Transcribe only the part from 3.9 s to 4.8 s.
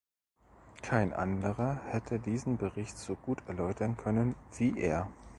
können wie